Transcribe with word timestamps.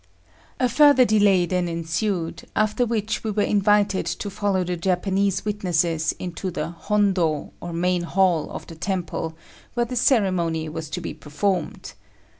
A 0.59 0.67
further 0.67 1.05
delay 1.05 1.45
then 1.45 1.67
ensued, 1.67 2.45
after 2.55 2.87
which 2.87 3.23
we 3.23 3.29
were 3.29 3.43
invited 3.43 4.07
to 4.07 4.31
follow 4.31 4.63
the 4.63 4.75
Japanese 4.75 5.45
witnesses 5.45 6.11
into 6.17 6.49
the 6.49 6.71
hondo 6.71 7.53
or 7.59 7.71
main 7.71 8.01
hall 8.01 8.49
of 8.49 8.65
the 8.65 8.73
temple, 8.73 9.35
where 9.75 9.85
the 9.85 9.95
ceremony 9.95 10.67
was 10.69 10.89
to 10.89 11.01
be 11.01 11.13
performed. 11.13 11.93